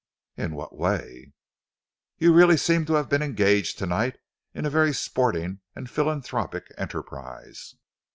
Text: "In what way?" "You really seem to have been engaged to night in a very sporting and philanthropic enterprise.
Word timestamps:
"In 0.35 0.55
what 0.55 0.75
way?" 0.75 1.31
"You 2.17 2.33
really 2.33 2.57
seem 2.57 2.85
to 2.87 2.93
have 2.93 3.07
been 3.07 3.21
engaged 3.21 3.77
to 3.77 3.85
night 3.85 4.17
in 4.51 4.65
a 4.65 4.69
very 4.71 4.93
sporting 4.95 5.59
and 5.75 5.87
philanthropic 5.91 6.73
enterprise. 6.75 7.75